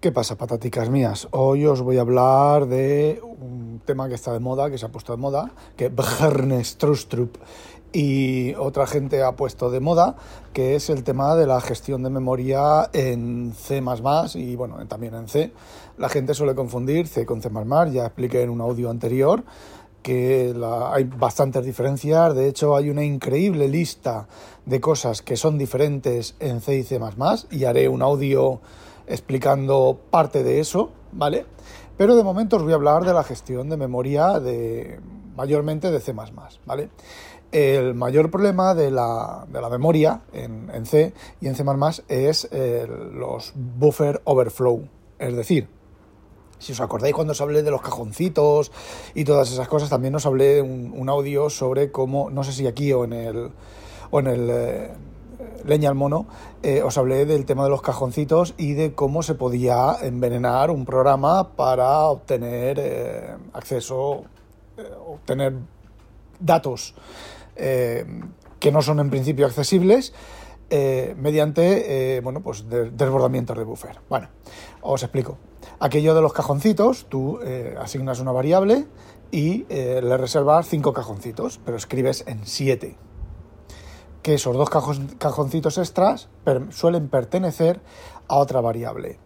[0.00, 1.26] ¿Qué pasa, pataticas mías?
[1.32, 4.90] Hoy os voy a hablar de un tema que está de moda, que se ha
[4.90, 5.90] puesto de moda, que
[6.62, 7.34] Strustrup
[7.92, 10.14] y otra gente ha puesto de moda,
[10.52, 13.82] que es el tema de la gestión de memoria en C++
[14.36, 15.52] y bueno, también en C.
[15.96, 17.50] La gente suele confundir C con C++,
[17.90, 19.42] ya expliqué en un audio anterior
[20.00, 20.54] que
[20.92, 24.28] hay bastantes diferencias, de hecho hay una increíble lista
[24.64, 27.00] de cosas que son diferentes en C y C++
[27.50, 28.60] y haré un audio
[29.08, 31.46] explicando parte de eso, ¿vale?
[31.96, 35.00] Pero de momento os voy a hablar de la gestión de memoria de
[35.36, 36.14] mayormente de C++,
[36.66, 36.90] ¿vale?
[37.50, 41.64] El mayor problema de la, de la memoria en, en, C y en C++
[42.08, 44.86] es los buffer overflow,
[45.18, 45.68] es decir,
[46.58, 48.72] si os acordáis cuando os hablé de los cajoncitos
[49.14, 52.66] y todas esas cosas, también os hablé un, un audio sobre cómo, no sé si
[52.66, 53.50] aquí o en el,
[54.10, 54.90] o en el eh,
[55.64, 56.26] leña al mono,
[56.62, 60.84] eh, os hablé del tema de los cajoncitos y de cómo se podía envenenar un
[60.84, 64.24] programa para obtener eh, acceso,
[64.76, 65.54] eh, obtener
[66.40, 66.94] datos
[67.56, 70.14] que no son en principio accesibles
[70.70, 73.98] mediante bueno, pues desbordamientos de buffer.
[74.08, 74.28] Bueno,
[74.80, 75.38] os explico.
[75.80, 77.40] Aquello de los cajoncitos, tú
[77.80, 78.86] asignas una variable
[79.32, 82.96] y le reservas cinco cajoncitos, pero escribes en siete
[84.22, 86.28] que esos dos cajoncitos extras
[86.70, 87.80] suelen pertenecer
[88.28, 89.18] a otra variable.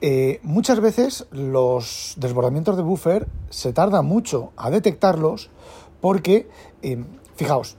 [0.00, 5.50] Eh, muchas veces los desbordamientos de buffer se tarda mucho a detectarlos
[6.00, 6.48] porque,
[6.82, 7.76] eh, fijaos,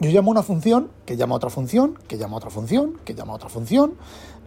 [0.00, 3.14] yo llamo una función que llama a otra función, que llama a otra función, que
[3.14, 3.94] llama a otra función,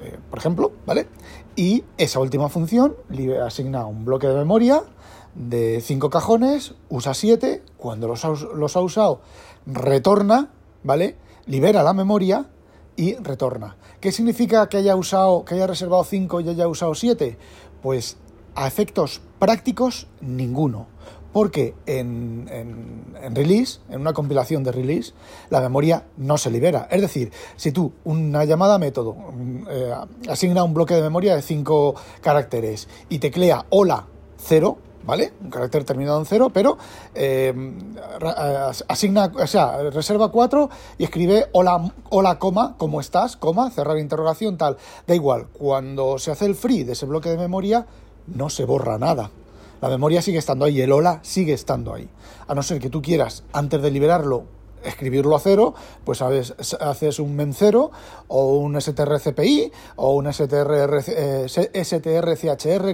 [0.02, 1.08] eh, por ejemplo, ¿vale?
[1.56, 4.84] Y esa última función le asigna un bloque de memoria
[5.36, 8.24] de cinco cajones, usa siete, cuando los
[8.56, 9.22] los ha usado
[9.68, 10.50] retorna,
[10.84, 11.16] ¿vale?
[11.48, 12.46] Libera la memoria
[12.96, 13.78] y retorna.
[14.00, 17.38] ¿Qué significa que haya usado, que haya reservado 5 y haya usado 7?
[17.82, 18.18] Pues
[18.56, 20.88] a efectos prácticos, ninguno.
[21.32, 25.14] Porque en, en, release, en una compilación de release,
[25.50, 26.88] la memoria no se libera.
[26.90, 29.16] Es decir, si tú una llamada método
[29.70, 29.94] eh,
[30.30, 34.08] asigna un bloque de memoria de 5 caracteres y teclea hola
[34.38, 35.34] 0, ¿vale?
[35.42, 36.78] Un carácter terminado en cero, pero
[37.16, 37.54] eh,
[38.88, 43.38] asigna, o sea, reserva 4 y escribe hola, hola, coma, ¿cómo estás?
[43.38, 44.78] Coma, cerrar interrogación, tal.
[45.06, 47.86] Da igual, cuando se hace el free de ese bloque de memoria,
[48.28, 49.32] no se borra nada.
[49.82, 52.10] La memoria sigue estando ahí, el hola sigue estando ahí.
[52.48, 54.46] A no ser que tú quieras, antes de liberarlo,
[54.88, 57.90] escribirlo a cero, pues haces un MEM0
[58.28, 61.48] o un strcpy o un strchr, eh,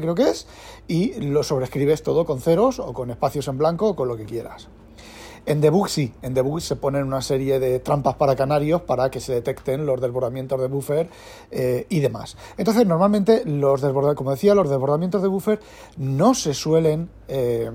[0.01, 0.47] creo que es,
[0.87, 4.25] y lo sobrescribes todo con ceros o con espacios en blanco o con lo que
[4.25, 4.69] quieras.
[5.45, 9.19] En debug sí, en debug se ponen una serie de trampas para canarios para que
[9.19, 11.09] se detecten los desbordamientos de buffer
[11.51, 12.37] eh, y demás.
[12.57, 15.59] Entonces, normalmente los desbordamientos, como decía, los desbordamientos de buffer
[15.97, 17.69] no se suelen eh,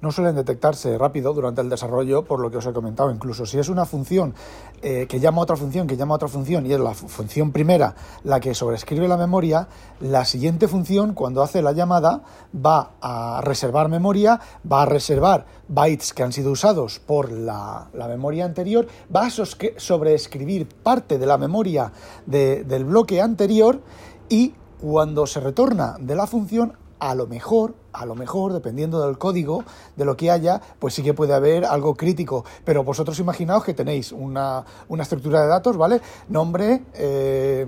[0.00, 3.10] no suelen detectarse rápido durante el desarrollo, por lo que os he comentado.
[3.10, 4.34] Incluso si es una función
[4.82, 7.52] eh, que llama a otra función, que llama a otra función, y es la función
[7.52, 7.94] primera
[8.24, 9.68] la que sobrescribe la memoria,
[10.00, 12.22] la siguiente función, cuando hace la llamada,
[12.54, 18.44] va a reservar memoria, va a reservar bytes que han sido usados por la, memoria
[18.44, 21.92] anterior, va a sobreescribir parte de la memoria
[22.26, 23.80] del bloque anterior
[24.28, 29.18] y cuando se retorna de la función a lo mejor, a lo mejor, dependiendo del
[29.18, 29.64] código,
[29.96, 32.44] de lo que haya, pues sí que puede haber algo crítico.
[32.64, 34.64] Pero vosotros imaginaos que tenéis una,
[34.98, 36.00] estructura de datos, ¿vale?
[36.28, 37.66] Nombre, eh,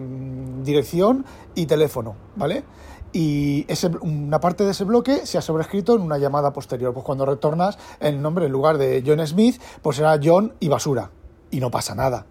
[0.63, 1.25] dirección
[1.55, 2.65] y teléfono, ¿vale?
[3.13, 6.93] y ese, una parte de ese bloque se ha sobrescrito en una llamada posterior.
[6.95, 11.11] Pues cuando retornas el nombre en lugar de John Smith, pues será John y basura.
[11.51, 12.27] Y no pasa nada.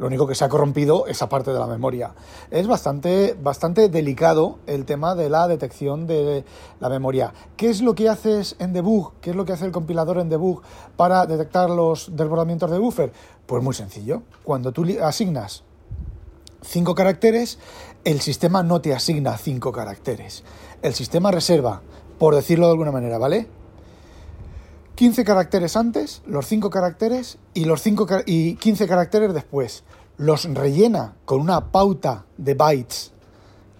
[0.00, 2.14] Lo único que se ha corrompido esa parte de la memoria.
[2.50, 6.42] Es bastante, bastante delicado el tema de la detección de
[6.80, 7.34] la memoria.
[7.58, 9.12] ¿Qué es lo que haces en debug?
[9.20, 10.62] ¿Qué es lo que hace el compilador en debug
[10.96, 13.12] para detectar los desbordamientos de buffer?
[13.44, 14.22] Pues muy sencillo.
[14.42, 15.64] Cuando tú asignas
[16.62, 17.58] cinco caracteres,
[18.04, 20.44] el sistema no te asigna cinco caracteres.
[20.80, 21.82] El sistema reserva,
[22.18, 23.48] por decirlo de alguna manera, ¿vale?
[25.00, 29.82] 15 caracteres antes, los 5 caracteres y los 5 y 15 caracteres después.
[30.18, 33.12] Los rellena con una pauta de bytes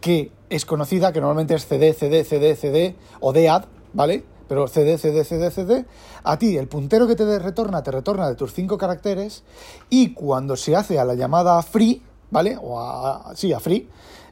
[0.01, 4.25] que es conocida, que normalmente es CD, CD, CD, CD o DEAD, ¿vale?
[4.49, 5.85] Pero CD, CD, CD, CD,
[6.25, 9.43] a ti el puntero que te retorna, te retorna de tus cinco caracteres
[9.91, 12.57] y cuando se hace a la llamada free, ¿vale?
[12.59, 13.91] O a, sí, a free,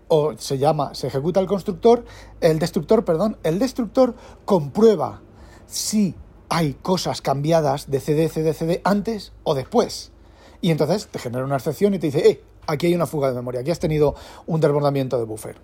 [0.08, 2.06] o se llama, se ejecuta el constructor,
[2.40, 4.14] el destructor, perdón, el destructor
[4.46, 5.20] comprueba
[5.66, 6.14] si
[6.48, 10.12] hay cosas cambiadas de CD, CD, CD antes o después.
[10.60, 13.34] Y entonces te genera una excepción y te dice, eh, aquí hay una fuga de
[13.34, 14.14] memoria, aquí has tenido
[14.46, 15.56] un desbordamiento de buffer.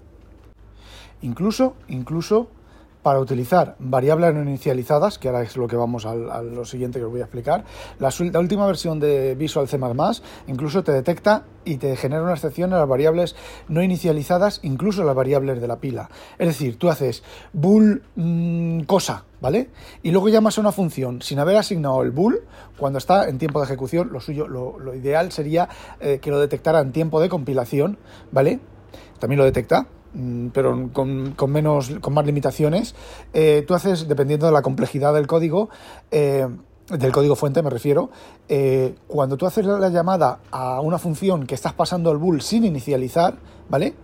[1.23, 2.49] Incluso, incluso
[3.05, 7.05] para utilizar variables no inicializadas, que ahora es lo que vamos a, lo siguiente que
[7.05, 7.65] os voy a explicar,
[7.99, 8.11] la,
[8.41, 9.79] última versión de Visual C++
[10.47, 13.37] incluso te detecta y te genera una excepción a las variables
[13.69, 16.09] no inicializadas, incluso las variables de la pila.
[16.39, 17.23] Es decir, tú haces
[17.53, 19.69] bool mm, cosa, ¿vale?
[20.02, 22.44] Y luego llamas a una función sin haber asignado el bool
[22.79, 24.08] cuando está en tiempo de ejecución.
[24.11, 25.69] Lo suyo, lo, ideal sería
[26.00, 27.99] eh, que lo detectara en tiempo de compilación,
[28.32, 28.58] ¿vale?
[29.19, 32.94] También lo detecta, Mm, pero con, menos, con más limitaciones.
[33.35, 35.69] Eh, tú haces, dependiendo de la complejidad del código,
[36.11, 36.49] eh,
[36.88, 38.11] del código fuente me refiero,
[39.06, 43.37] cuando tú haces la llamada a una función que estás pasando el bool sin inicializar,
[43.69, 43.94] ¿vale?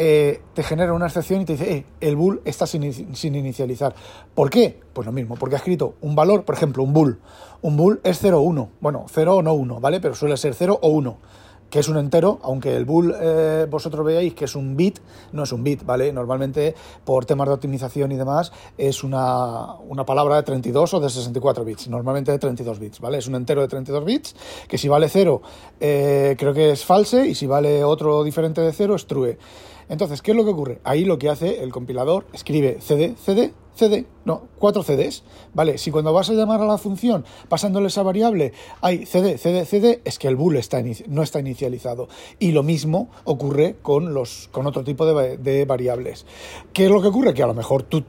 [0.00, 3.94] Te genera una excepción y te dice, el bool está sin, inicializar.
[4.34, 4.80] ¿Por qué?
[4.92, 7.20] Pues lo mismo, porque ha escrito un valor, por ejemplo, un bool.
[7.62, 8.70] Un bool es 0 o 1.
[8.80, 10.00] Bueno, 0 o no 1, ¿vale?
[10.00, 11.18] Pero suele ser 0 o 1
[11.70, 14.98] que es un entero, aunque el bool eh, vosotros veáis que es un bit,
[15.32, 16.12] no es un bit, ¿vale?
[16.12, 16.74] Normalmente
[17.04, 21.88] por temas de optimización y demás es una, palabra de 32 o de 64 bits,
[21.88, 23.18] normalmente de 32 bits, ¿vale?
[23.18, 24.34] Es un entero de 32 bits
[24.68, 25.40] que si vale 0
[25.78, 29.38] eh, creo que es false y si vale otro diferente de 0 es true.
[29.90, 30.80] Entonces, ¿qué es lo que ocurre?
[30.84, 35.78] Ahí lo que hace el compilador, escribe cd, cd, cd, no, cuatro CDs, ¿vale?
[35.78, 40.00] Si cuando vas a llamar a la función pasándole esa variable hay cd, cd, cd,
[40.04, 42.08] es que el bool está no está inicializado.
[42.38, 46.24] Y lo mismo ocurre con, los, con otro tipo de, de variables.
[46.72, 47.34] ¿Qué es lo que ocurre?
[47.34, 48.04] Que a lo mejor tú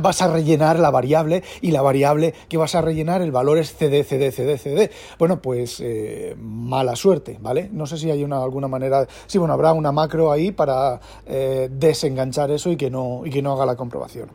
[0.00, 3.74] vas a rellenar la variable y la variable que vas a rellenar el valor es
[3.74, 4.90] cd, cd, cd, cd.
[5.18, 7.68] Bueno, pues eh, mala suerte, ¿vale?
[7.72, 11.68] No sé si hay una, alguna manera, sí, bueno, habrá una macro ahí para eh,
[11.70, 14.30] desenganchar eso y que, no, y que no haga la comprobación.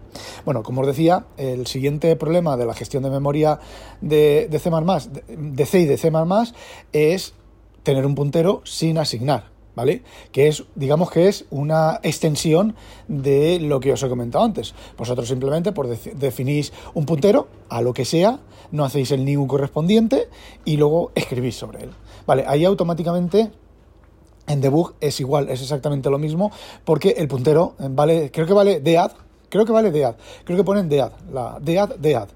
[0.45, 3.59] Bueno, como os decía, el siguiente problema de la gestión de memoria
[4.01, 6.11] de, de C++, de C y de C++
[6.91, 7.33] es
[7.83, 9.52] tener un puntero sin asignar.
[9.75, 10.03] ¿Vale?
[10.31, 12.75] Que es, digamos que es una extensión
[13.07, 14.73] de lo que os he comentado antes.
[14.97, 18.39] Vosotros simplemente por definís un puntero a lo que sea,
[18.71, 20.29] no hacéis el new correspondiente
[20.65, 21.89] y luego escribís sobre él.
[22.25, 23.51] Vale, ahí automáticamente
[24.47, 26.51] en debug es igual, es exactamente lo mismo,
[26.83, 29.11] porque el puntero vale, creo que vale dead,
[29.49, 32.27] creo que vale dead, creo que ponen dead, la dead, dead.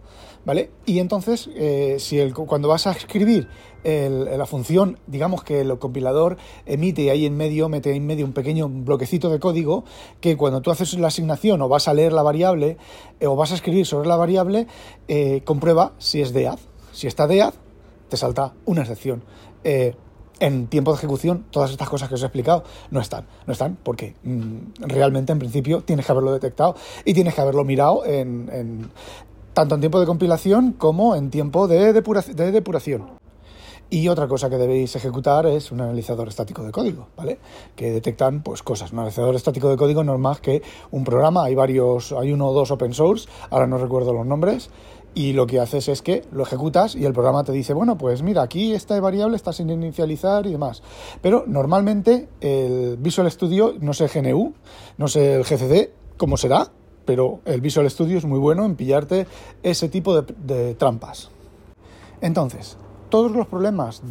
[0.47, 0.71] ¿vale?
[0.85, 3.49] Y entonces, eh, si el, cuando vas a escribir
[3.87, 8.33] la función, digamos que el compilador emite ahí en medio, mete ahí en medio un
[8.33, 9.85] pequeño bloquecito de código
[10.19, 12.77] que cuando tú haces la asignación o vas a leer la variable
[13.19, 14.67] eh, o vas a escribir sobre la variable,
[15.07, 16.59] eh, comprueba si es dead.
[16.91, 17.53] Si está dead,
[18.09, 19.23] te salta una excepción.
[20.39, 23.25] en tiempo de ejecución, todas estas cosas que os he explicado no están.
[23.45, 26.75] No están porque mm, realmente, en principio, tienes que haberlo detectado
[27.05, 28.89] y tienes que haberlo mirado en,
[29.53, 33.26] tanto en tiempo de compilación como en tiempo de, depuración.
[33.89, 37.39] Y otra cosa que debéis ejecutar es un analizador estático de código, ¿vale?
[37.75, 38.91] Que detectan pues cosas.
[38.91, 40.61] Un analizador estático de código no es más que
[40.91, 44.69] un programa, hay varios, hay uno o dos open source, ahora no recuerdo los nombres,
[45.17, 48.21] y lo que haces es que lo ejecutas y el programa te dice, bueno, pues
[48.21, 50.83] mira, aquí esta variable está sin inicializar y demás.
[51.21, 54.53] Pero normalmente el Visual Studio, no sé GNU,
[54.97, 56.69] no sé el GCD, cómo será,
[57.05, 59.25] pero el Visual Studio es muy bueno en pillarte
[59.63, 61.31] ese tipo de, trampas.
[62.21, 62.77] Entonces,
[63.09, 64.01] todos los problemas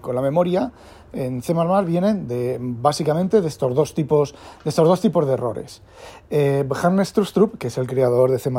[0.00, 0.72] con la memoria
[1.12, 1.54] en C++
[1.84, 4.32] vienen de, básicamente de estos dos tipos
[4.64, 5.82] de, estos dos tipos de errores.
[6.30, 8.50] Eh, Hannes Trustrup, que es el creador de C++,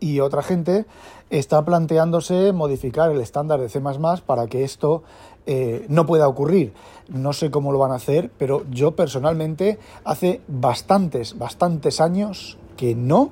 [0.00, 0.86] y otra gente
[1.28, 3.80] está planteándose modificar el estándar de C++
[4.26, 5.02] para que esto
[5.46, 6.72] eh, no pueda ocurrir.
[7.08, 12.94] No sé cómo lo van a hacer, pero yo personalmente hace bastantes, bastantes años que
[12.94, 13.30] no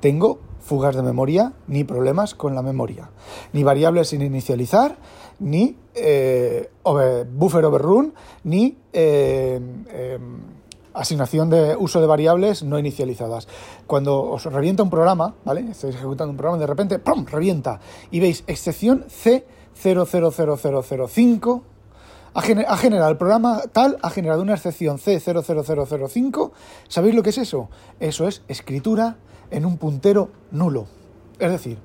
[0.00, 3.10] tengo fugas de memoria ni problemas con la memoria,
[3.52, 4.96] ni variables sin inicializar,
[5.38, 6.70] ni eh,
[7.32, 8.14] buffer overrun,
[8.44, 9.60] ni eh,
[9.92, 10.40] em,
[10.94, 13.48] asignación de uso de variables no inicializadas.
[13.86, 15.70] Cuando os revienta un programa, ¿vale?
[15.70, 17.24] Estáis ejecutando un programa y de repente ¡pum!
[17.26, 21.62] revienta y veis excepción C000005
[22.34, 26.50] ha, generado el programa tal, ha generado una excepción C00005.
[26.88, 27.68] ¿Sabéis lo que es eso?
[27.98, 29.16] Eso es escritura
[29.50, 30.86] en un puntero nulo.
[31.38, 31.78] Es decir,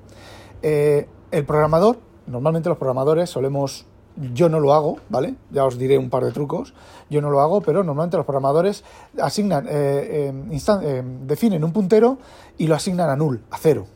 [0.62, 3.86] eh, el programador, normalmente los programadores solemos
[4.32, 5.34] yo no lo hago, ¿vale?
[5.50, 6.72] Ya os diré un par de trucos.
[7.10, 8.82] Yo no lo hago, pero normalmente los programadores
[9.20, 12.16] asignan, eh, eh, definen un puntero
[12.56, 13.86] y lo asignan a null, a cero.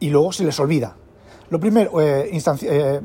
[0.00, 0.96] Y luego se les olvida.
[1.50, 1.92] Lo primero,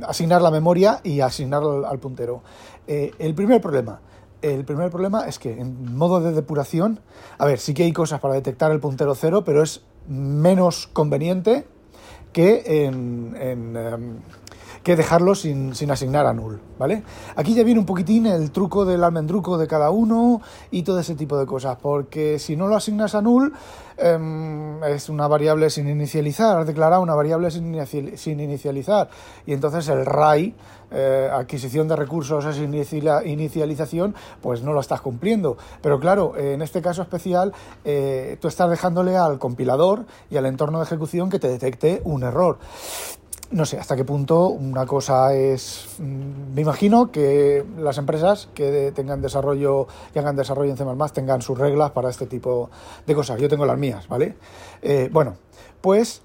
[0.07, 2.41] asignar la memoria y asignar al, puntero.
[2.87, 3.99] el primer problema,
[4.41, 6.99] el primer problema es que en modo de depuración,
[7.37, 11.65] a ver, sí que hay cosas para detectar el puntero cero, pero es menos conveniente
[12.33, 14.19] que en, em,
[14.89, 17.03] que dejarlo sin, asignar a null, ¿vale?
[17.35, 20.41] Aquí ya viene un poquitín el truco del almendruco de cada uno
[20.71, 23.53] y todo ese tipo de cosas, porque si no lo asignas a null,
[23.97, 29.11] em, es una variable sin inicializar, has declarado una variable sin, inicializar,
[29.45, 30.55] y entonces el RAI,
[30.89, 35.55] eh, adquisición de recursos es inicialización, pues no lo estás cumpliendo.
[35.83, 37.53] Pero claro, en este caso especial,
[37.85, 42.23] eh, tú estás dejándole al compilador y al entorno de ejecución que te detecte un
[42.23, 42.57] error
[43.51, 45.87] no sé hasta qué punto una cosa es.
[45.99, 51.41] Mm, me imagino que las empresas que tengan desarrollo, que hagan desarrollo en C tengan
[51.41, 52.69] sus reglas para este tipo
[53.05, 53.39] de cosas.
[53.39, 54.35] Yo tengo las mías, ¿vale?
[54.81, 55.35] Eh, bueno,
[55.81, 56.21] pues.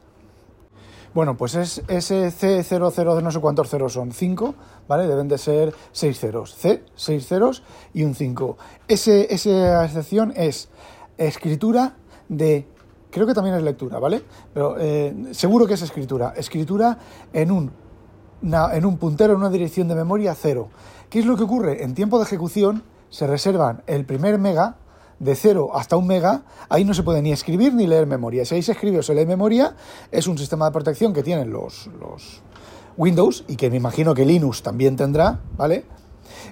[1.15, 4.53] Bueno, pues es ese C00 de no sé cuántos ceros son, 5,
[4.89, 5.07] ¿vale?
[5.07, 6.57] Deben de ser 6 ceros.
[6.57, 7.63] C, 6 ceros
[7.93, 8.59] y un 5.
[8.89, 10.71] Ese, esa excepción es
[11.17, 11.95] escritura
[12.29, 12.67] de
[13.15, 14.23] creo que también es lectura, ¿vale?
[14.53, 16.35] Pero eh, seguro que es escritura.
[16.37, 16.99] Escritura
[17.33, 17.71] en un,
[18.43, 20.69] en un puntero, en una dirección de memoria cero.
[21.09, 21.85] ¿Qué es lo que ocurre?
[21.85, 24.79] En tiempo de ejecución se reservan el primer mega
[25.21, 28.45] de 0 hasta un mega, ahí no se puede ni escribir ni leer memoria.
[28.45, 29.77] Si ahí se escribe o se lee memoria,
[30.11, 32.43] es un sistema de protección que tienen los, los
[32.97, 35.85] Windows y que me imagino que Linux también tendrá, ¿vale?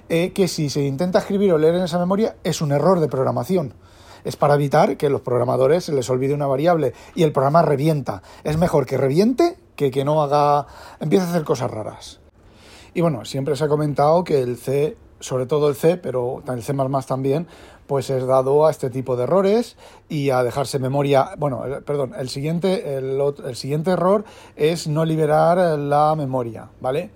[0.07, 3.09] Eh, que si se intenta escribir o leer en esa memoria es un error de
[3.09, 3.73] programación
[4.23, 8.23] es para evitar que los programadores se les olvide una variable y el programa revienta.
[8.43, 10.67] Es mejor que reviente que que no haga,
[10.99, 12.19] empiece a hacer cosas raras.
[12.93, 16.61] Y bueno, siempre se ha comentado que el C, sobre todo el C, pero el
[16.61, 16.73] C++
[17.07, 17.47] también,
[17.87, 19.77] pues es dado a este tipo de errores
[20.09, 21.31] y a dejarse memoria.
[21.37, 24.25] Bueno, perdón, el siguiente, el, siguiente error
[24.55, 27.09] es no liberar la memoria, ¿vale?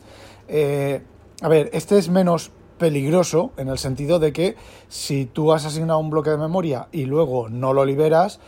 [0.48, 1.02] Eh,
[1.42, 4.56] a ver, este es menos peligroso en el sentido de que
[4.88, 8.40] si tú has asignado un bloque de memoria y luego no lo liberas,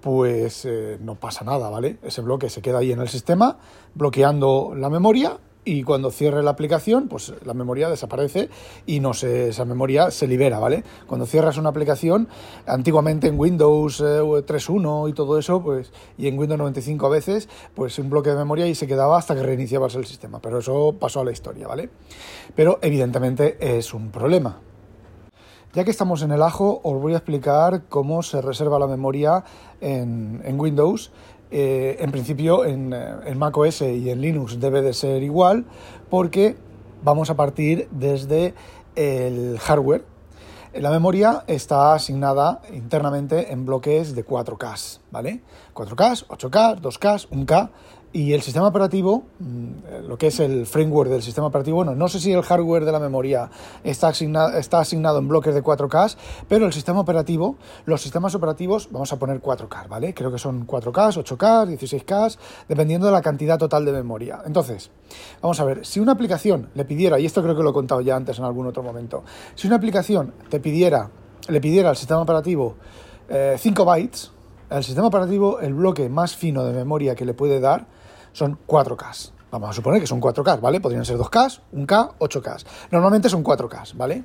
[0.00, 1.98] pues eh, no pasa nada, ¿vale?
[2.02, 3.58] Ese bloque se queda ahí en el sistema
[3.94, 8.48] bloqueando la memoria y cuando cierre la aplicación, pues la memoria desaparece
[8.86, 10.82] y no se, esa memoria se libera, ¿vale?
[11.06, 12.26] Cuando cierras una aplicación,
[12.66, 17.50] antiguamente en Windows 3.1 eh, y todo eso, pues, y en Windows 95 a veces,
[17.74, 20.94] pues un bloque de memoria y se quedaba hasta que reiniciabas el sistema, pero eso
[20.98, 21.90] pasó a la historia, ¿vale?
[22.56, 24.60] Pero evidentemente es un problema.
[25.74, 29.44] Ya que estamos en el ajo, os voy a explicar cómo se reserva la memoria
[29.82, 31.12] en, en Windows
[31.50, 35.64] eh, en principio en, eh, en macOS y en Linux debe de ser igual
[36.10, 36.56] porque
[37.02, 38.54] vamos a partir desde
[38.96, 40.04] el hardware.
[40.74, 45.40] La memoria está asignada internamente en bloques de 4K, ¿vale?
[45.74, 47.70] 4K, 8K, 2K, 1K
[48.12, 52.08] y el sistema operativo, mm, lo que es el framework del sistema operativo, bueno, no
[52.08, 53.50] sé si el hardware de la memoria
[53.84, 56.16] está asignado, está asignado en bloques de 4K,
[56.48, 60.14] pero el sistema operativo, los sistemas operativos, vamos a poner 4K, ¿vale?
[60.14, 64.40] Creo que son 4K, 8K, 16K, dependiendo de la cantidad total de memoria.
[64.46, 64.90] Entonces,
[65.42, 68.00] vamos a ver, si una aplicación le pidiera, y esto creo que lo he contado
[68.00, 69.22] ya antes en algún otro momento,
[69.54, 71.10] si una aplicación te pidiera,
[71.48, 72.76] le pidiera al sistema operativo
[73.28, 74.32] 5 eh, bytes,
[74.70, 77.86] el sistema operativo, el bloque más fino de memoria que le puede dar,
[78.32, 79.32] son 4K.
[79.50, 80.80] Vamos a suponer que son 4K, ¿vale?
[80.80, 82.64] Podrían ser 2K, 1K, 8K.
[82.90, 84.24] Normalmente son 4K, ¿vale?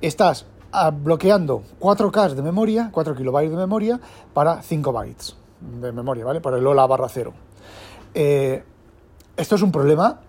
[0.00, 4.00] Estás ah, bloqueando 4K de memoria, 4 kilobytes de memoria,
[4.32, 6.40] para 5 bytes de memoria, ¿vale?
[6.40, 7.32] Para el OLA barra 0.
[8.14, 8.64] Eh,
[9.36, 10.20] esto es un problema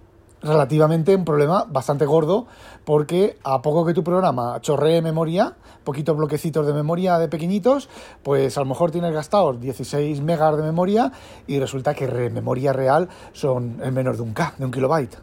[0.44, 2.48] relativamente un problema bastante gordo
[2.86, 7.90] porque a poco que tu programa chorree memoria, poquitos bloquecitos de memoria de pequeñitos,
[8.24, 11.12] pues a lo mejor tienes gastados 16 megas de memoria
[11.48, 15.18] y resulta que memoria real son en menos de un K, de un kilobyte.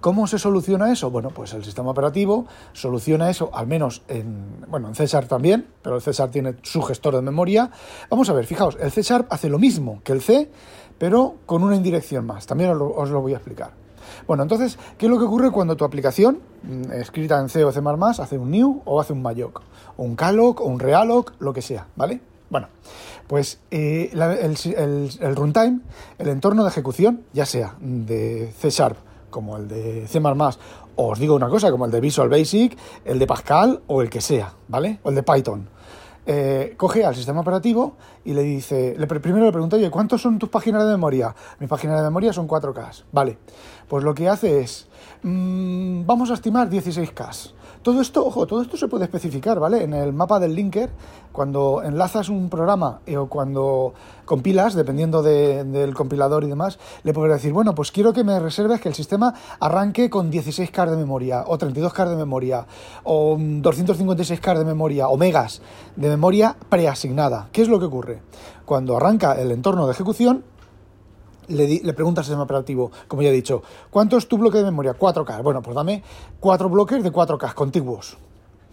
[0.00, 1.10] ¿Cómo se soluciona eso?
[1.10, 5.96] Bueno, pues el sistema operativo soluciona eso, al menos en, bueno, en César también, pero
[5.96, 7.70] el César tiene su gestor de memoria.
[8.08, 10.52] Vamos a ver, fijaos, el César hace lo mismo que el C,
[10.98, 12.46] pero con una indirección más.
[12.46, 13.87] También os lo voy a explicar.
[14.26, 17.72] Bueno, entonces, ¿qué es lo que ocurre cuando tu aplicación, mm, escrita en C o
[17.72, 17.80] C++,
[18.18, 19.62] hace un new o hace un malloc?
[19.96, 22.20] O un calloc o un realloc, lo que sea, ¿vale?
[22.50, 22.68] Bueno,
[23.26, 25.80] pues eh, el, runtime,
[26.18, 28.96] el entorno de ejecución, ya sea de C Sharp
[29.30, 30.20] como el de C++,
[31.00, 34.20] os digo una cosa, como el de Visual Basic, el de Pascal o el que
[34.20, 34.98] sea, ¿vale?
[35.04, 35.68] O el de Python.
[36.30, 40.38] Eh, coge al sistema operativo y le dice, le, primero le pregunta, oye, ¿cuántos son
[40.38, 41.34] tus páginas de memoria?
[41.58, 43.04] Mi página de memoria son 4K.
[43.10, 43.38] Vale,
[43.88, 44.88] pues lo que hace es,
[45.22, 47.54] mmm, vamos a estimar 16K.
[47.88, 49.82] Todo esto, ojo, todo esto se puede especificar, ¿vale?
[49.82, 50.90] En el mapa del linker,
[51.32, 53.94] cuando enlazas un programa o cuando
[54.26, 58.82] compilas, dependiendo del compilador y demás, le puedes decir, bueno, pues quiero que me reserves
[58.82, 62.66] que el sistema arranque con 16K de memoria, o 32K de memoria,
[63.04, 65.62] o 256K de memoria, o megas
[65.96, 67.48] de memoria preasignada.
[67.52, 68.20] ¿Qué es lo que ocurre?
[68.66, 70.44] Cuando arranca el entorno de ejecución,
[71.48, 74.64] le, le pregunta al sistema operativo, como ya he dicho, ¿cuánto es tu bloque de
[74.64, 74.98] memoria?
[74.98, 75.42] 4K.
[75.42, 76.02] Bueno, pues dame
[76.40, 78.18] cuatro bloques de 4K contiguos.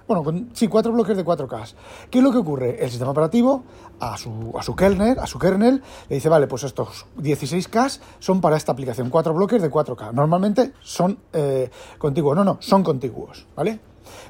[0.08, 1.74] Bueno, con, sí, cuatro bloques de 4K.
[2.12, 2.84] ¿Qué es lo que ocurre?
[2.84, 3.64] El sistema operativo
[4.00, 8.40] a su, a su kernel, a su kernel, le dice, vale, pues estos 16K son
[8.40, 10.14] para esta aplicación, cuatro bloques de 4K.
[10.14, 12.36] Normalmente son eh, contiguos.
[12.36, 13.80] No, no, son contiguos, ¿vale?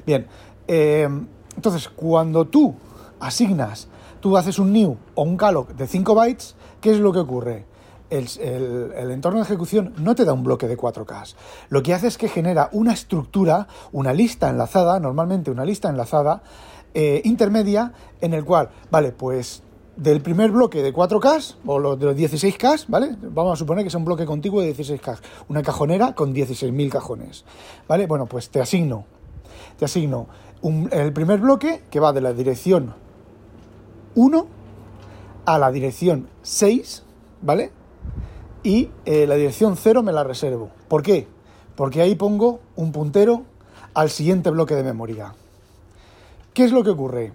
[0.06, 0.26] Bien,
[0.66, 1.08] eh,
[1.54, 2.74] entonces, cuando tú
[3.20, 3.88] asignas,
[4.20, 7.66] tú haces un new o un calloc de 5 bytes, ¿qué es lo que ocurre?
[8.10, 11.34] El, entorno de ejecución no te da un bloque de 4K.
[11.68, 16.42] Lo que hace es que genera una estructura, una lista enlazada, normalmente una lista enlazada
[16.94, 19.62] eh, intermedia, en el cual, vale, pues
[19.96, 23.16] del primer bloque de 4K o lo, de los 16K, ¿vale?
[23.22, 27.44] Vamos a suponer que es un bloque contiguo de 16K, una cajonera con 16.000 cajones,
[27.88, 28.06] ¿vale?
[28.06, 29.06] Bueno, pues te asigno,
[29.78, 30.26] te asigno
[30.90, 32.94] el primer bloque que va de la dirección
[34.14, 34.46] 1
[35.46, 37.04] a la dirección 6,
[37.42, 37.70] ¿vale?
[38.66, 40.70] Y eh, la dirección 0 me la reservo.
[40.88, 41.28] ¿Por qué?
[41.76, 43.44] Porque ahí pongo un puntero
[43.94, 45.34] al siguiente bloque de memoria.
[46.52, 47.32] ¿Qué es lo que ocurre?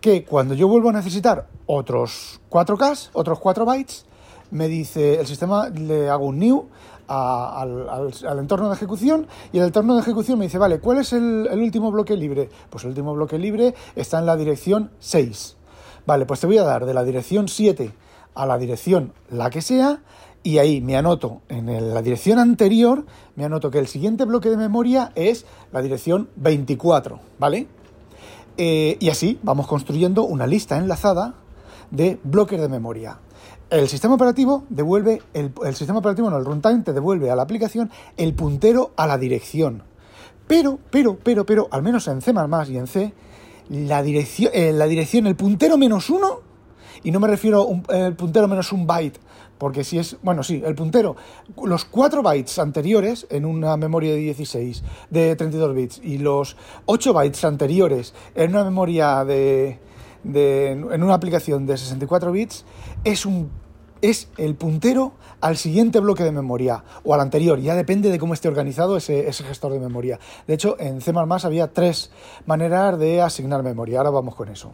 [0.00, 4.06] Que cuando yo vuelvo a necesitar otros 4K, otros 4 bytes,
[4.52, 6.66] me dice el sistema, le hago un new
[7.08, 11.46] al, entorno de ejecución y el entorno de ejecución me dice, vale, ¿cuál es el,
[11.50, 12.48] el, último bloque libre?
[12.70, 15.56] Pues el último bloque libre está en la dirección 6.
[16.06, 17.92] Vale, pues te voy a dar de la dirección 7
[18.34, 20.00] a la dirección la que sea
[20.42, 23.04] y ahí me anoto en la dirección anterior,
[23.36, 27.66] me anoto que el siguiente bloque de memoria es la dirección 24, ¿vale?
[28.56, 31.34] Eh, y así vamos construyendo una lista enlazada
[31.90, 33.18] de bloques de memoria.
[33.68, 37.90] El sistema operativo devuelve, el, sistema operativo, no, el runtime te devuelve a la aplicación
[38.16, 39.82] el puntero a la dirección.
[40.46, 42.32] Pero, pero, pero, pero, al menos en C++
[42.68, 43.14] y en C,
[43.68, 46.40] la dirección, eh, la dirección, el puntero menos uno,
[47.04, 49.20] y no me refiero al puntero menos un byte,
[49.60, 51.16] porque si es, bueno, sí, el puntero,
[51.62, 57.12] los 4 bytes anteriores en una memoria de 16, de 32 bits, y los 8
[57.12, 59.78] bytes anteriores en una memoria de,
[60.24, 62.64] de en una aplicación de 64 bits,
[63.04, 63.50] es un
[64.00, 68.32] es el puntero al siguiente bloque de memoria o al anterior, ya depende de cómo
[68.32, 70.18] esté organizado ese, ese gestor de memoria.
[70.46, 72.10] De hecho, en C había tres
[72.46, 74.72] maneras de asignar memoria, ahora vamos con eso,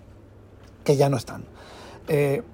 [0.85, 1.45] que ya no están.
[2.07, 2.45] Eh,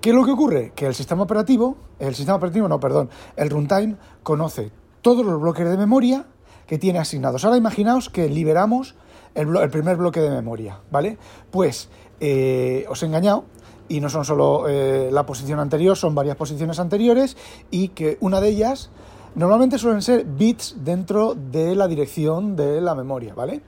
[0.00, 0.72] ¿Qué es lo que ocurre?
[0.74, 4.70] Que el sistema operativo, el sistema operativo, no, perdón, el runtime conoce
[5.02, 6.24] todos los bloques de memoria
[6.66, 7.44] que tiene asignados.
[7.44, 8.94] Ahora imaginaos que liberamos
[9.34, 11.18] el, primer bloque de memoria, ¿vale?
[11.50, 13.44] Pues eh, os he engañado
[13.90, 17.36] y no son solo eh, la posición anterior, son varias posiciones anteriores
[17.70, 18.90] y que una de ellas
[19.34, 23.60] normalmente suelen ser bits dentro de la dirección de la memoria, ¿vale?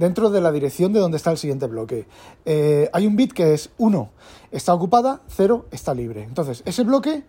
[0.00, 2.06] Dentro de la dirección de donde está el siguiente bloque.
[2.46, 4.10] Eh, hay un bit que es 1
[4.50, 6.22] está ocupada, 0 está libre.
[6.22, 7.22] Entonces, ese bloque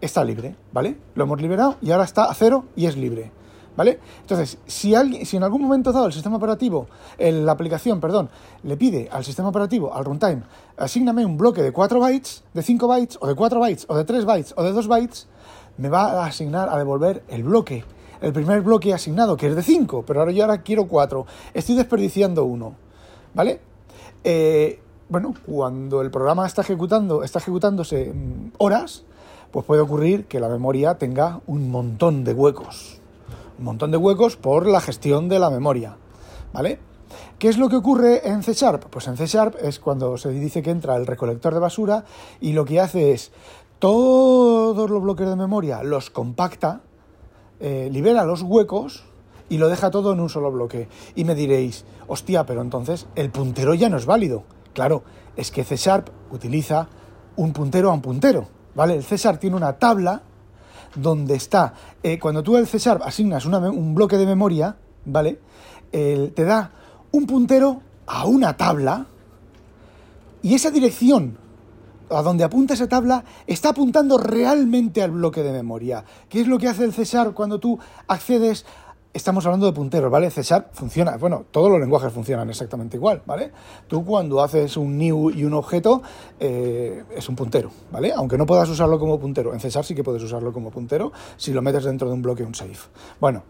[0.00, 0.96] está libre, ¿vale?
[1.14, 3.30] Lo hemos liberado y ahora está a 0 y es libre.
[3.76, 4.00] ¿Vale?
[4.22, 6.86] Entonces, si, alguien, si en algún momento dado el sistema operativo,
[7.18, 8.30] la aplicación, perdón,
[8.62, 10.44] le pide al sistema operativo, al runtime,
[10.78, 14.04] asígname un bloque de 4 bytes, de 5 bytes, o de 4 bytes, o de
[14.04, 15.28] 3 bytes, o de 2 bytes,
[15.76, 17.84] me va a asignar, a devolver el bloque
[18.20, 21.26] el primer bloque asignado, que es de 5, pero ahora yo ahora quiero 4.
[21.54, 22.74] Estoy desperdiciando uno.
[23.34, 23.60] ¿Vale?
[24.24, 28.12] Eh, bueno, cuando el programa está ejecutando, está ejecutándose
[28.58, 29.04] horas,
[29.50, 33.00] pues puede ocurrir que la memoria tenga un montón de huecos.
[33.58, 35.96] Un montón de huecos por la gestión de la memoria.
[36.52, 36.78] ¿Vale?
[37.38, 38.86] ¿Qué es lo que ocurre en C Sharp?
[38.90, 42.04] Pues en C Sharp es cuando se dice que entra el recolector de basura
[42.40, 43.30] y lo que hace es
[43.78, 46.80] todos los bloques de memoria los compacta
[47.60, 49.04] eh, libera los huecos
[49.48, 50.88] y lo deja todo en un solo bloque.
[51.14, 54.44] Y me diréis, hostia, pero entonces el puntero ya no es válido.
[54.72, 55.02] Claro,
[55.36, 56.88] es que C Sharp utiliza
[57.36, 58.96] un puntero a un puntero, ¿vale?
[58.96, 60.22] El C Sharp tiene una tabla
[60.94, 65.40] donde está, eh, cuando tú el C Sharp asignas un bloque de memoria, ¿vale?
[65.90, 66.72] te da
[67.12, 69.06] un puntero a una tabla
[70.42, 71.38] y esa dirección
[72.10, 76.04] a donde apunta esa tabla está apuntando realmente al bloque de memoria.
[76.28, 78.64] ¿Qué es lo que hace el César cuando tú accedes
[79.16, 80.30] estamos hablando de punteros, ¿vale?
[80.30, 83.50] C Sharp funciona, bueno, todos los lenguajes funcionan exactamente igual, ¿vale?
[83.88, 86.02] Tú cuando haces un new y un objeto
[86.38, 88.12] eh, es un puntero, ¿vale?
[88.12, 91.12] Aunque no puedas usarlo como puntero, en C Sharp sí que puedes usarlo como puntero
[91.38, 92.88] si lo metes dentro de un bloque un safe.
[93.18, 93.42] Bueno,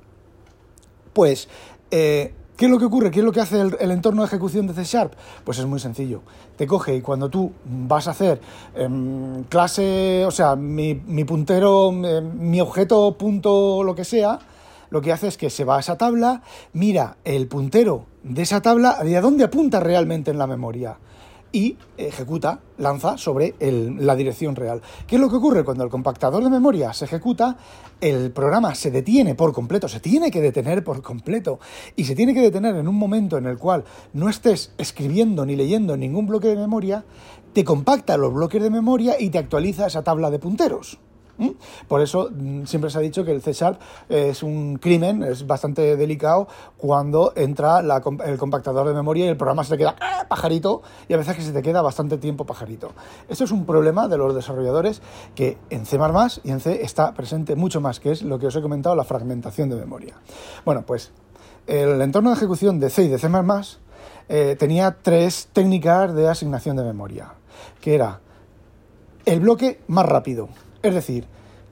[1.12, 1.48] pues...
[1.90, 3.10] Eh, ¿Qué es lo que ocurre?
[3.10, 5.12] ¿Qué es lo que hace el, entorno de ejecución de C Sharp?
[5.44, 6.22] Pues es muy sencillo.
[6.56, 8.40] Te coge y cuando tú vas a hacer
[8.74, 10.94] em, clase, o sea, mi,
[11.26, 14.38] puntero, em, mi objeto punto lo que sea,
[14.88, 16.42] lo que hace es que se va a esa tabla,
[16.72, 20.96] mira el puntero de esa tabla y a dónde apunta realmente en la memoria
[21.52, 24.82] y ejecuta, lanza sobre la dirección real.
[25.06, 25.64] ¿Qué es lo que ocurre?
[25.64, 27.56] Cuando el compactador de memoria se ejecuta,
[28.00, 31.58] el programa se detiene por completo, se tiene que detener por completo
[31.94, 35.56] y se tiene que detener en un momento en el cual no estés escribiendo ni
[35.56, 37.04] leyendo ningún bloque de memoria,
[37.52, 40.98] te compacta los bloques de memoria y te actualiza esa tabla de punteros.
[41.88, 45.46] Por eso mm, siempre se ha dicho que el C Sharp es un crimen, es
[45.46, 50.26] bastante delicado cuando entra el compactador de memoria y el programa se te queda ¡ah!
[50.28, 52.92] pajarito y a veces que se te queda bastante tiempo pajarito.
[53.28, 55.02] Esto es un problema de los desarrolladores
[55.34, 55.98] que en C
[56.44, 59.04] y en C está presente mucho más, que es lo que os he comentado, la
[59.04, 60.14] fragmentación de memoria.
[60.64, 61.12] Bueno, pues
[61.66, 63.28] el entorno de ejecución de C y de C
[64.28, 67.34] eh, tenía tres técnicas de asignación de memoria,
[67.80, 68.20] que era
[69.24, 70.48] el bloque más rápido,
[70.88, 71.26] es decir,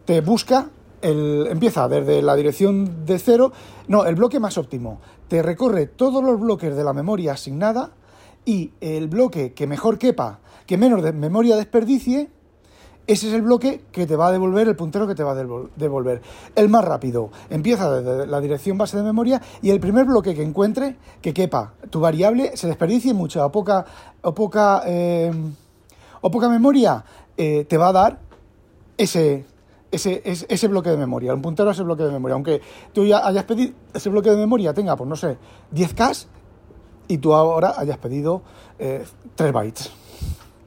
[0.04, 0.68] te busca,
[1.02, 3.52] el, empieza desde la dirección de cero,
[3.88, 5.00] no, el bloque más óptimo.
[5.28, 7.90] Te recorre todos los bloques de la memoria asignada
[8.44, 12.30] y el bloque que mejor quepa, que menos memoria desperdicie,
[13.06, 15.68] ese es el bloque que te va a devolver, el puntero que te va a
[15.76, 16.22] devolver.
[16.54, 20.42] El más rápido empieza desde la dirección base de memoria y el primer bloque que
[20.42, 23.84] encuentre, que quepa tu variable, se desperdicie mucha o poca,
[24.22, 25.30] o poca, eh,
[26.22, 27.04] o poca memoria,
[27.36, 28.20] eh, te va a dar
[28.96, 29.44] ese,
[29.90, 32.34] ese, ese, bloque de memoria, un puntero a ese bloque de memoria.
[32.34, 32.60] Aunque
[32.92, 35.36] tú ya hayas pedido ese bloque de memoria, tenga, pues no sé,
[35.72, 36.26] 10K
[37.08, 38.42] y tú ahora hayas pedido
[38.78, 39.90] 3 eh, bytes.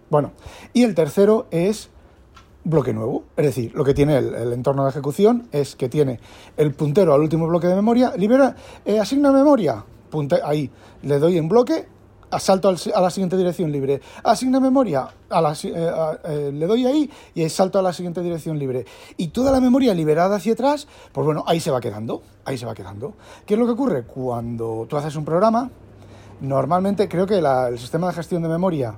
[0.10, 0.32] Bueno,
[0.74, 1.90] y el tercero es
[2.64, 3.24] bloque nuevo.
[3.36, 6.20] Es decir, lo que tiene el, entorno de ejecución es que tiene
[6.56, 9.84] el puntero al último bloque de memoria, libera, eh, asigna memoria,
[10.44, 10.70] ahí
[11.04, 11.88] le doy en bloque
[12.40, 14.02] salto a la siguiente dirección libre.
[14.24, 15.92] Asigna memoria, a la, eh,
[16.26, 18.86] eh, le doy ahí y salto a la siguiente dirección libre.
[19.16, 22.66] Y toda la memoria liberada hacia atrás, pues bueno, ahí se va quedando, ahí se
[22.66, 23.14] va quedando.
[23.46, 24.04] ¿Qué es lo que ocurre?
[24.04, 25.70] Cuando tú haces un programa,
[26.42, 28.98] normalmente creo que el sistema de gestión de memoria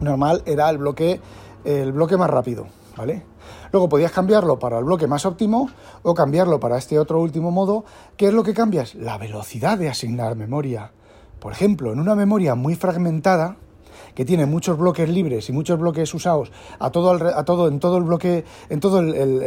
[0.00, 1.20] normal era el bloque,
[1.64, 3.24] el bloque más rápido, ¿vale?
[3.72, 5.70] Luego podías cambiarlo para el bloque más óptimo
[6.02, 7.84] o cambiarlo para este otro último modo.
[8.16, 8.94] ¿Qué es lo que cambias?
[8.94, 10.92] La velocidad de asignar memoria.
[11.40, 13.56] Por ejemplo, en una memoria muy fragmentada,
[14.16, 17.98] que tiene muchos bloques libres y muchos bloques usados a todo, a todo en todo
[17.98, 19.02] el bloque, en todo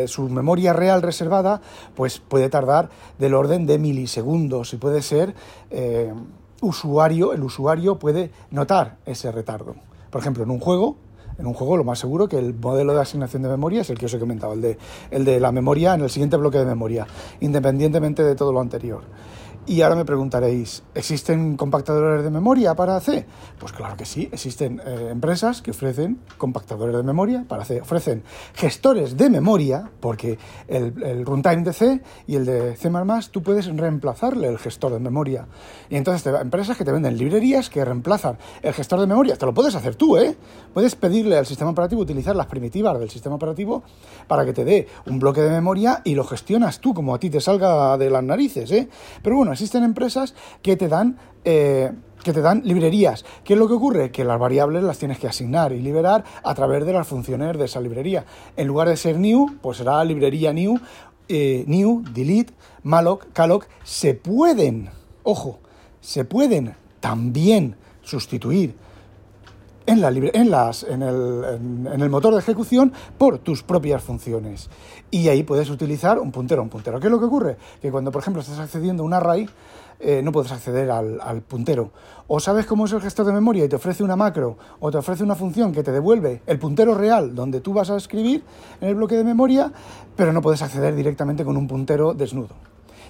[0.07, 1.59] su memoria real reservada,
[1.95, 5.33] pues puede tardar del orden de milisegundos y puede ser
[5.71, 6.13] eh,
[6.61, 9.75] usuario, el usuario puede notar ese retardo.
[10.11, 10.97] Por ejemplo, en un juego,
[11.39, 13.97] en un juego lo más seguro que el modelo de asignación de memoria es el
[13.97, 14.77] que os he comentado, el de,
[15.09, 17.07] el de la memoria en el siguiente bloque de memoria,
[17.39, 19.01] independientemente de todo lo anterior.
[19.65, 23.27] Y ahora me preguntaréis, ¿existen compactadores de memoria para C?
[23.59, 28.23] Pues claro que sí, existen eh, empresas que ofrecen compactadores de memoria para C, ofrecen
[28.55, 32.89] gestores de memoria, porque el, runtime de C y el de C++,
[33.31, 35.47] tú puedes reemplazarle el gestor de memoria.
[35.89, 39.45] Y entonces te, empresas que te venden librerías que reemplazan el gestor de memoria, te
[39.45, 40.35] lo puedes hacer tú, ¿eh?
[40.73, 43.83] Puedes pedirle al sistema operativo utilizar las primitivas del sistema operativo
[44.27, 47.29] para que te dé un bloque de memoria y lo gestionas tú como a ti
[47.29, 48.89] te salga de las narices, ¿eh?
[49.21, 51.17] Pero bueno, existen empresas que te dan...
[51.43, 51.91] Eh,
[52.23, 53.23] que te dan librerías.
[53.45, 54.11] ¿Qué es lo que ocurre?
[54.11, 57.63] Que las variables las tienes que asignar y liberar a través de las funciones de
[57.63, 58.25] esa librería.
[58.57, 60.77] En lugar de ser new, pues será librería new,
[61.29, 63.67] eh, new, delete, malloc, calloc.
[63.85, 64.89] Se pueden,
[65.23, 65.59] ojo,
[66.01, 68.75] se pueden también sustituir
[69.89, 74.69] en, el, motor de ejecución por tus propias funciones.
[75.11, 76.99] Y ahí puedes utilizar un puntero un puntero.
[76.99, 77.57] ¿Qué es lo que ocurre?
[77.81, 79.49] Que cuando, por ejemplo, estás accediendo a un array,
[79.99, 81.91] eh, no puedes acceder al, al, puntero.
[82.27, 84.97] O sabes cómo es el gestor de memoria y te ofrece una macro o te
[84.97, 88.43] ofrece una función que te devuelve el puntero real donde tú vas a escribir
[88.79, 89.71] en el bloque de memoria,
[90.15, 92.55] pero no puedes acceder directamente con un puntero desnudo.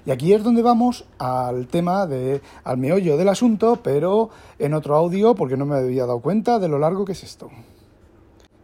[0.05, 4.95] Y aquí es donde vamos al tema de, al meollo del asunto, pero en otro
[4.95, 7.49] audio porque no me había dado cuenta de lo largo que es esto.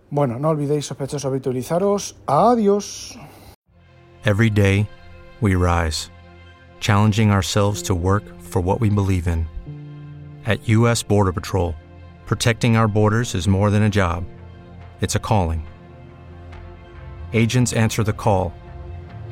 [0.10, 2.16] Bueno, no olvidéis sospechosos habitualizaros.
[2.26, 3.18] Adiós.
[4.24, 4.88] Every day
[5.42, 6.10] we rise,
[6.80, 9.46] challenging ourselves to work for what we believe in.
[10.46, 11.76] At US Border Patrol,
[12.26, 14.24] protecting our borders is more than a job.
[15.02, 15.64] It's a calling.
[17.34, 18.54] Agents answer the call